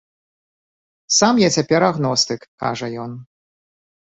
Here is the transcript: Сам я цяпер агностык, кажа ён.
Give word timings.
Сам 1.17 1.35
я 1.41 1.49
цяпер 1.57 1.81
агностык, 1.91 2.41
кажа 2.65 2.91
ён. 3.05 3.11